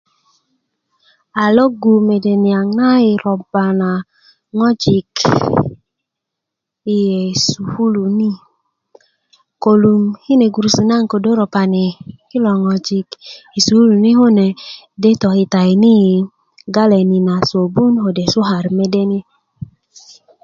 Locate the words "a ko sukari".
17.97-18.69